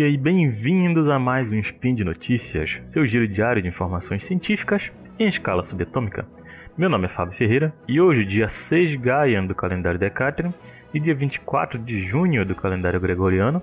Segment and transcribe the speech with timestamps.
[0.00, 4.90] dia e bem-vindos a mais um Spin de Notícias, seu giro diário de informações científicas
[5.18, 6.26] em escala subatômica.
[6.74, 10.54] Meu nome é Fábio Ferreira e hoje, dia 6 Gaian do calendário Decatrium
[10.94, 13.60] e dia 24 de junho do calendário gregoriano,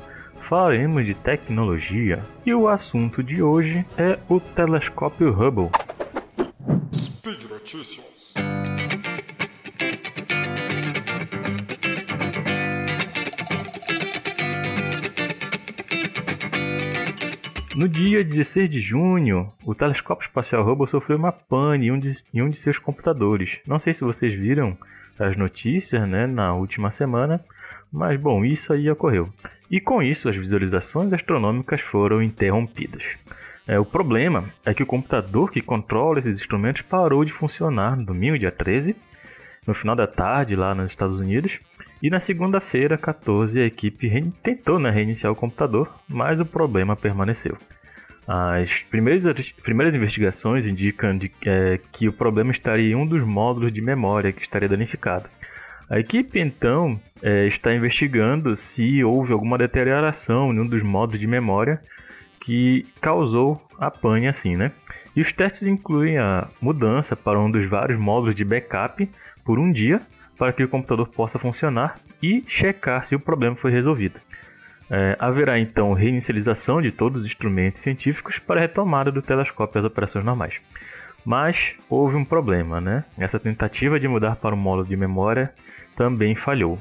[0.48, 2.20] falaremos de tecnologia.
[2.46, 5.72] E o assunto de hoje é o telescópio Hubble.
[6.94, 8.36] Speed Notícias.
[17.78, 22.18] No dia 16 de junho, o telescópio espacial Hubble sofreu uma pane em um, de,
[22.34, 23.60] em um de seus computadores.
[23.68, 24.76] Não sei se vocês viram
[25.20, 27.40] as notícias né, na última semana,
[27.94, 29.32] mas bom, isso aí ocorreu.
[29.70, 33.04] E com isso, as visualizações astronômicas foram interrompidas.
[33.68, 38.06] É, o problema é que o computador que controla esses instrumentos parou de funcionar no
[38.06, 38.96] domingo, dia 13,
[39.68, 41.60] no final da tarde, lá nos Estados Unidos,
[42.02, 44.10] e na segunda-feira, 14, a equipe
[44.44, 47.58] tentou né, reiniciar o computador, mas o problema permaneceu.
[48.28, 53.72] As primeiras, primeiras investigações indicam de, é, que o problema estaria em um dos módulos
[53.72, 55.30] de memória que estaria danificado.
[55.90, 61.26] A equipe então é, está investigando se houve alguma deterioração em um dos módulos de
[61.26, 61.80] memória
[62.42, 64.74] que causou a pane assim, né?
[65.16, 69.10] E os testes incluem a mudança para um dos vários módulos de backup
[69.46, 70.02] por um dia
[70.38, 74.20] para que o computador possa funcionar e checar se o problema foi resolvido.
[74.90, 79.86] É, haverá então reinicialização de todos os instrumentos científicos para a retomada do telescópio às
[79.86, 80.56] operações normais.
[81.26, 83.04] Mas houve um problema, né?
[83.18, 85.52] Essa tentativa de mudar para o módulo de memória
[85.96, 86.80] também falhou.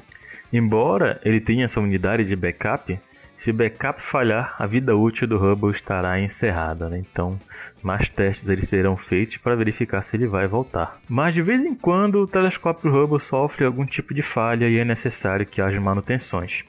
[0.53, 2.97] Embora ele tenha essa unidade de backup,
[3.37, 6.89] se backup falhar, a vida útil do Hubble estará encerrada.
[6.89, 6.99] Né?
[6.99, 7.39] Então,
[7.83, 10.99] mais testes eles serão feitos para verificar se ele vai voltar.
[11.09, 14.85] Mas de vez em quando o telescópio Hubble sofre algum tipo de falha e é
[14.85, 16.65] necessário que haja manutenções.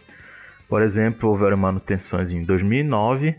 [0.67, 3.35] Por exemplo, houveram manutenções em 2009,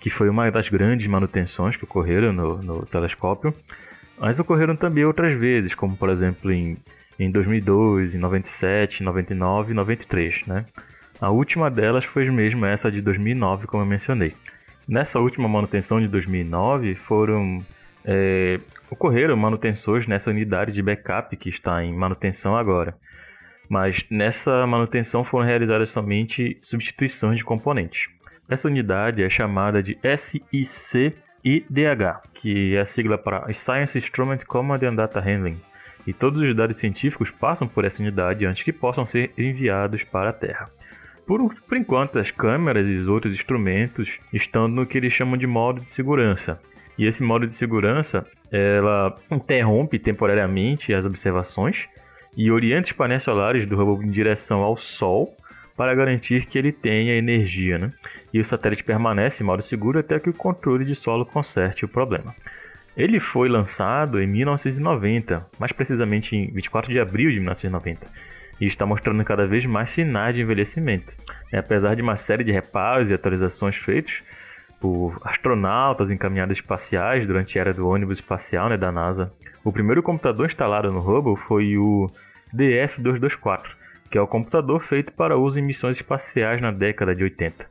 [0.00, 3.54] que foi uma das grandes manutenções que ocorreram no, no telescópio,
[4.18, 6.76] mas ocorreram também outras vezes, como por exemplo em,
[7.18, 10.64] em 2002, em 97, 99 e 93, né?
[11.22, 14.34] A última delas foi mesmo essa de 2009, como eu mencionei.
[14.88, 17.64] Nessa última manutenção de 2009, foram
[18.04, 18.58] é,
[18.90, 22.96] ocorreram manutenções nessa unidade de backup que está em manutenção agora.
[23.68, 28.08] Mas nessa manutenção foram realizadas somente substituições de componentes.
[28.48, 31.14] Essa unidade é chamada de SICIDH,
[32.34, 35.60] que é a sigla para Science Instrument Command and Data Handling.
[36.04, 40.30] E todos os dados científicos passam por essa unidade antes que possam ser enviados para
[40.30, 40.68] a Terra.
[41.26, 45.46] Por, por enquanto, as câmeras e os outros instrumentos estão no que eles chamam de
[45.46, 46.60] modo de segurança.
[46.98, 51.86] E esse modo de segurança, ela interrompe temporariamente as observações
[52.36, 55.34] e orienta os painéis solares do robô em direção ao Sol
[55.76, 57.90] para garantir que ele tenha energia, né?
[58.32, 61.88] E o satélite permanece em modo seguro até que o controle de solo conserte o
[61.88, 62.34] problema.
[62.96, 68.06] Ele foi lançado em 1990, mais precisamente em 24 de abril de 1990,
[68.62, 71.12] e está mostrando cada vez mais sinais de envelhecimento.
[71.52, 74.22] É, apesar de uma série de reparos e atualizações feitos
[74.80, 79.30] por astronautas em caminhadas espaciais durante a era do ônibus espacial né, da NASA,
[79.64, 82.08] o primeiro computador instalado no Hubble foi o
[82.54, 83.66] DF-224,
[84.08, 87.66] que é o computador feito para uso em missões espaciais na década de 80.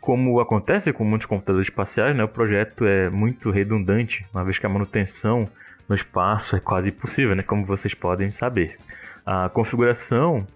[0.00, 4.64] Como acontece com muitos computadores espaciais, né, o projeto é muito redundante, uma vez que
[4.64, 5.46] a manutenção
[5.86, 8.78] no espaço é quase impossível, né, como vocês podem saber.
[9.24, 10.46] A configuração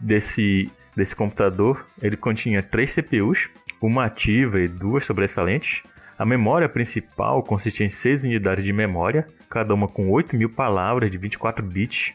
[0.00, 3.48] desse, desse computador, ele continha três CPUs,
[3.80, 5.82] uma ativa e duas sobressalentes.
[6.18, 11.10] A memória principal consistia em seis unidades de memória, cada uma com 8 mil palavras
[11.10, 12.12] de 24 bits,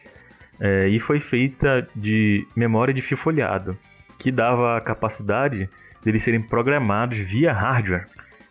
[0.60, 3.78] é, e foi feita de memória de fio folhado,
[4.20, 5.70] que dava a capacidade
[6.04, 8.06] de eles serem programados via hardware.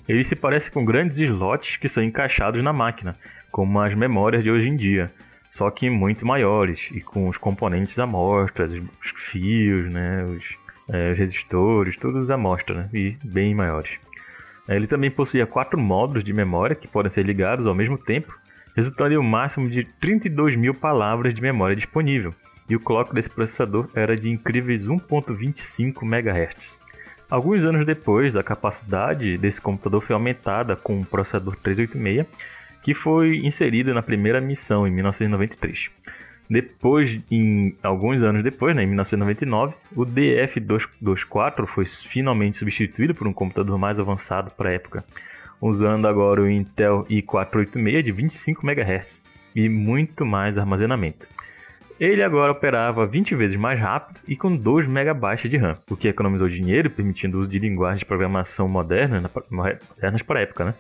[0.09, 3.15] Ele se parece com grandes slots que são encaixados na máquina,
[3.51, 5.11] como as memórias de hoje em dia
[5.53, 10.43] só que muito maiores e com os componentes amostras, os fios, né, os,
[10.89, 13.91] é, os resistores, todos à mostra, né, e bem maiores.
[14.67, 18.35] É, ele também possuía quatro módulos de memória que podem ser ligados ao mesmo tempo,
[18.75, 22.35] resultando em um máximo de 32 mil palavras de memória disponível,
[22.67, 26.81] e o clock desse processador era de incríveis 1.25 MHz.
[27.29, 32.27] Alguns anos depois, a capacidade desse computador foi aumentada com o processador 386
[32.83, 35.91] que foi inserida na primeira missão em 1993.
[36.51, 43.33] Depois, em alguns anos depois, né, em 1999, o DF224 foi finalmente substituído por um
[43.33, 45.05] computador mais avançado para a época,
[45.61, 49.25] usando agora o Intel i486 de 25 MHz
[49.55, 51.27] e muito mais armazenamento.
[52.01, 56.09] Ele agora operava 20 vezes mais rápido e com 2 MB de RAM, o que
[56.09, 60.75] economizou dinheiro, permitindo o uso de linguagens de programação moderna, modernas para a época, né?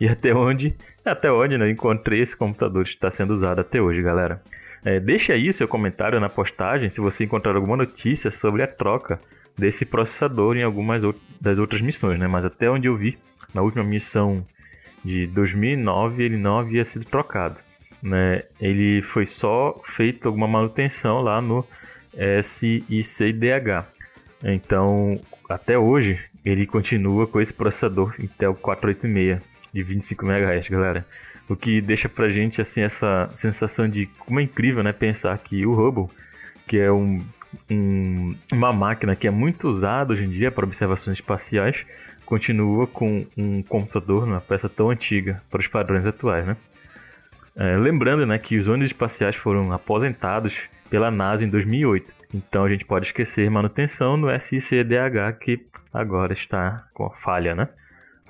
[0.00, 0.74] E até onde,
[1.04, 4.42] até onde né, encontrei esse computador que está sendo usado até hoje, galera.
[4.82, 9.20] É, deixa aí seu comentário na postagem se você encontrar alguma notícia sobre a troca
[9.58, 11.02] desse processador em algumas
[11.38, 12.26] das outras missões, né?
[12.26, 13.18] Mas até onde eu vi,
[13.52, 14.46] na última missão
[15.04, 17.56] de 2009, ele não havia sido trocado,
[18.02, 18.44] né?
[18.58, 21.62] Ele foi só feito alguma manutenção lá no
[22.42, 23.86] SICDH.
[24.42, 31.06] Então, até hoje, ele continua com esse processador Intel 486 de 25 MHz, galera.
[31.48, 35.66] O que deixa pra gente assim essa sensação de como é incrível, né, pensar que
[35.66, 36.06] o Hubble,
[36.66, 37.20] que é um,
[37.68, 41.84] um, uma máquina que é muito usada hoje em dia para observações espaciais,
[42.24, 46.56] continua com um computador, uma peça tão antiga para os padrões atuais, né?
[47.56, 50.56] É, lembrando, né, que os ônibus espaciais foram aposentados
[50.88, 52.12] pela NASA em 2008.
[52.32, 57.68] Então a gente pode esquecer manutenção no SICDH que agora está com falha, né?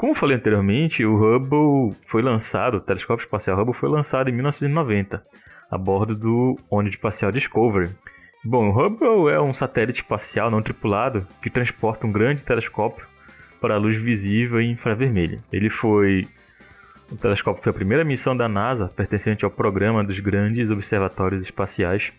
[0.00, 5.22] Como falei anteriormente, o Hubble foi lançado, o telescópio espacial Hubble foi lançado em 1990,
[5.70, 7.90] a bordo do ônibus espacial Discovery.
[8.42, 13.06] Bom, o Hubble é um satélite espacial não tripulado que transporta um grande telescópio
[13.60, 15.44] para a luz visível e infravermelha.
[15.52, 16.26] Ele foi
[17.12, 22.10] o telescópio foi a primeira missão da NASA pertencente ao programa dos grandes observatórios espaciais,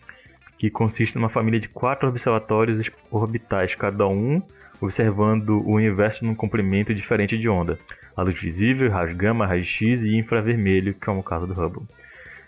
[0.62, 4.36] que consiste numa família de quatro observatórios orbitais, cada um
[4.80, 7.80] observando o universo num comprimento diferente de onda,
[8.16, 11.82] a luz visível, raio gama, raio X e infravermelho, que é o caso do Hubble.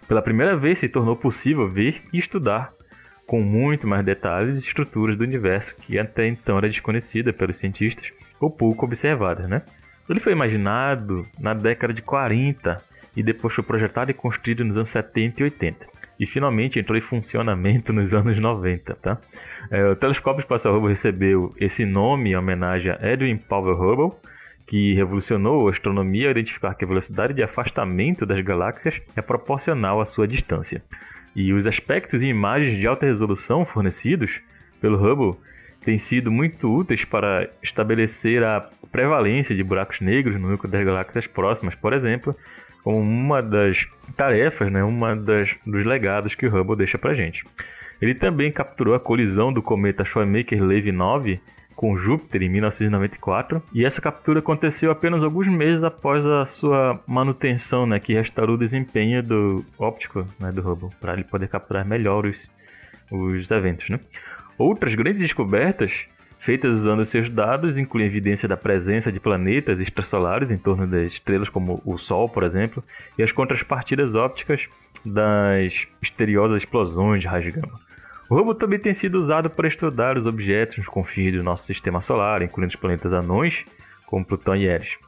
[0.07, 2.73] Pela primeira vez se tornou possível ver e estudar
[3.27, 8.49] com muito mais detalhes estruturas do universo que até então era desconhecida pelos cientistas ou
[8.49, 9.63] pouco observada, né?
[10.09, 12.81] Ele foi imaginado na década de 40
[13.17, 17.01] e depois foi projetado e construído nos anos 70 e 80 e finalmente entrou em
[17.01, 19.19] funcionamento nos anos 90, tá?
[19.71, 24.19] É, o telescópio espacial Hubble recebeu esse nome em homenagem a Edwin Powell Hubble,
[24.67, 30.01] que revolucionou a astronomia ao identificar que a velocidade de afastamento das galáxias é proporcional
[30.01, 30.83] à sua distância.
[31.35, 34.41] E os aspectos e imagens de alta resolução fornecidos
[34.81, 35.39] pelo Hubble
[35.85, 41.27] têm sido muito úteis para estabelecer a prevalência de buracos negros no núcleo das galáxias
[41.27, 42.35] próximas, por exemplo,
[42.85, 47.43] como uma das tarefas, né, uma das dos legados que o Hubble deixa para gente.
[48.01, 51.41] Ele também capturou a colisão do cometa Shoemaker-Levy 9
[51.75, 57.87] com Júpiter em 1994, e essa captura aconteceu apenas alguns meses após a sua manutenção,
[57.87, 62.27] né, que restaurou o desempenho do óptico né, do Hubble, para ele poder capturar melhor
[62.27, 62.49] os,
[63.11, 63.89] os eventos.
[63.89, 63.99] Né?
[64.57, 66.07] Outras grandes descobertas
[66.45, 71.49] feitas usando seus dados incluem evidência da presença de planetas extrasolares em torno das estrelas,
[71.49, 72.85] como o Sol, por exemplo,
[73.17, 74.69] e as contrapartidas ópticas
[75.03, 77.81] das misteriosas explosões de raios gama.
[78.29, 82.03] O Hubble também tem sido usado para estudar os objetos nos confins do nosso sistema
[82.03, 83.65] solar, incluindo os planetas anões,
[84.07, 84.99] como Plutão e Eris.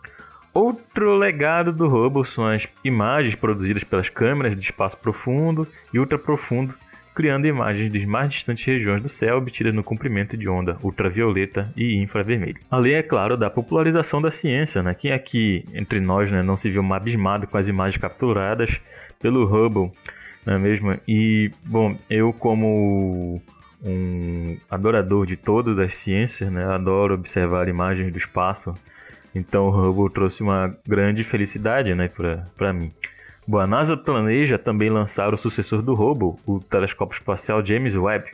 [0.55, 6.75] Outro legado do Hubble são as imagens produzidas pelas câmeras de espaço profundo e ultraprofundo
[7.17, 11.97] criando imagens das mais distantes regiões do céu obtidas no comprimento de onda ultravioleta e
[11.97, 12.61] infravermelho.
[12.71, 14.93] Além, é claro, da popularização da ciência, né?
[14.93, 18.71] Quem aqui entre nós né, não se viu abismado com as imagens capturadas
[19.19, 19.91] pelo Hubble,
[20.45, 20.95] não é mesmo?
[21.09, 23.41] E, bom, eu como
[23.83, 26.67] um adorador de todas as ciências, né?
[26.67, 28.75] Adoro observar imagens do espaço.
[29.35, 32.11] Então o Hubble trouxe uma grande felicidade, né,
[32.57, 32.93] para mim.
[33.49, 38.25] Bom, a NASA planeja também lançar o sucessor do Hubble, o telescópio espacial James Webb,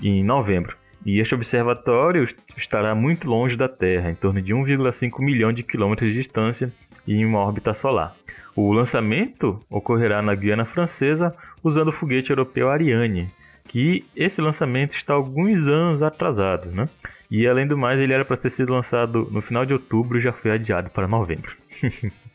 [0.00, 0.76] em novembro.
[1.04, 6.10] E este observatório estará muito longe da Terra, em torno de 1,5 milhão de quilômetros
[6.10, 6.72] de distância
[7.04, 8.14] e em uma órbita solar.
[8.54, 13.28] O lançamento ocorrerá na Guiana Francesa usando o foguete europeu Ariane,
[13.64, 16.88] que esse lançamento está alguns anos atrasado, né?
[17.28, 20.20] E além do mais, ele era para ter sido lançado no final de outubro e
[20.20, 21.56] já foi adiado para novembro.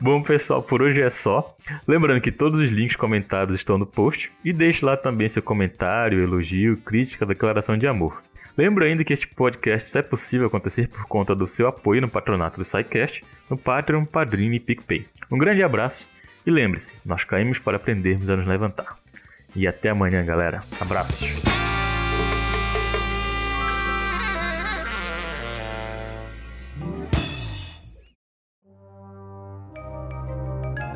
[0.00, 1.56] Bom, pessoal, por hoje é só.
[1.86, 6.22] Lembrando que todos os links comentados estão no post e deixe lá também seu comentário,
[6.22, 8.20] elogio, crítica, declaração de amor.
[8.56, 12.08] Lembro ainda que este podcast só é possível acontecer por conta do seu apoio no
[12.08, 15.06] patronato do SciCast, no Patreon, Padrim e PicPay.
[15.30, 16.06] Um grande abraço
[16.46, 18.96] e lembre-se, nós caímos para aprendermos a nos levantar.
[19.56, 20.62] E até amanhã, galera.
[20.80, 21.53] Abraços.